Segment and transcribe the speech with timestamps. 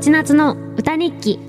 [0.00, 1.40] 千夏の歌日記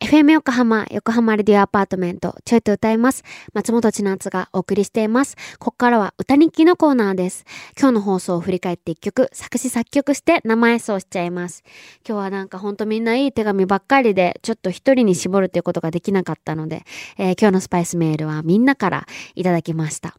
[0.00, 3.24] FM 横浜、横浜レディオアパートメント、ちょいと歌います。
[3.54, 5.36] 松本千夏がお送りしています。
[5.58, 7.46] ここからは歌日記のコーナーです。
[7.80, 11.64] 今日の放送を振り返って一曲、作詞作曲して生演奏しちゃいます。
[12.06, 16.84] 今日はなんか本当みんないい手紙ばっかりで、ちょっと一人に絞るっていうことができなかったので、
[17.16, 20.18] えー、今日のスパイスメールはみんなからいただきました。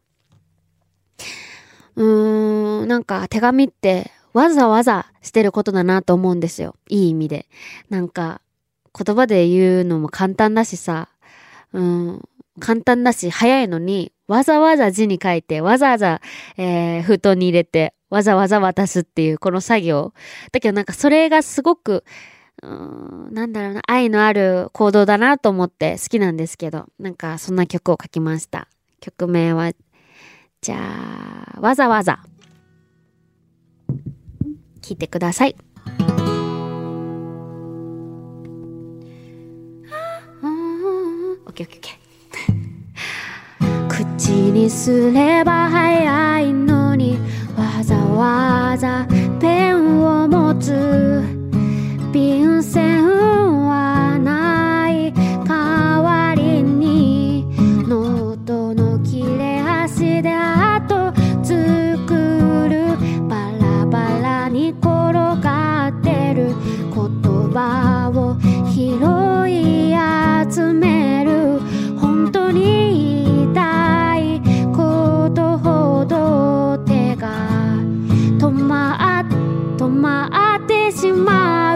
[1.94, 6.74] うーん、なんか手紙ってわざわざしてることだなと思うんですよ。
[6.88, 7.46] いい意味で。
[7.90, 8.40] なんか、
[8.98, 11.08] 言葉で言うのも簡単だしさ、
[11.72, 12.22] うん、
[12.58, 16.20] 簡単だし早いのに、わざわざ字に書いて、わざわざ、
[16.56, 20.12] えー、封筒に入れて、わざわざ渡すっていう、この作業。
[20.52, 22.04] だけどなんかそれがすごく、
[22.62, 28.68] うん、なんだろうな、愛のある行動だなと思って好きなんですけど、なんかそんな曲を書きました。
[29.00, 29.72] 曲名は、
[30.60, 30.76] じゃ
[31.56, 32.20] あ、わざわざ。
[34.88, 35.54] 聞いてください。
[43.88, 47.18] 口にすれば早いのに
[47.56, 49.07] わざわざ
[68.78, 68.84] 拾
[69.48, 69.92] い
[70.54, 71.58] 集める
[71.98, 74.40] 本当に痛いたい
[74.72, 77.28] ことほど手が
[78.38, 79.18] 止ま
[79.76, 80.30] 止ま
[80.62, 81.67] ってしまう。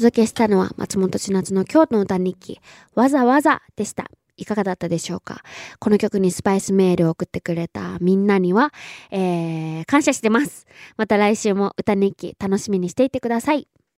[0.00, 2.58] 届けしたのは松本千夏の京都の歌日記、
[2.94, 4.10] わざわざでした。
[4.38, 5.42] いかがだったでしょうか？
[5.78, 8.72] この曲にスパイスメールを送ってくれたみんなには、
[9.10, 10.66] えー、感謝してます。
[10.96, 13.68] また来週も歌日記楽しみにしていてください。